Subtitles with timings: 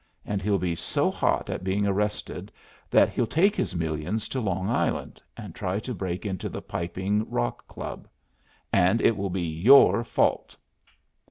[0.25, 2.51] And he'll be so hot at being arrested
[2.89, 7.29] that he'll take his millions to Long Island and try to break into the Piping
[7.29, 8.07] Rock Club.
[8.73, 10.55] And it will be your fault!"